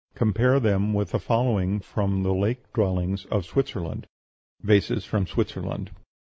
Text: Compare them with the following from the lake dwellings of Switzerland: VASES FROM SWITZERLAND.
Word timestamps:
Compare 0.15 0.59
them 0.59 0.95
with 0.95 1.11
the 1.11 1.19
following 1.19 1.79
from 1.79 2.23
the 2.23 2.33
lake 2.33 2.63
dwellings 2.73 3.25
of 3.25 3.45
Switzerland: 3.45 4.07
VASES 4.63 5.05
FROM 5.05 5.27
SWITZERLAND. 5.27 5.91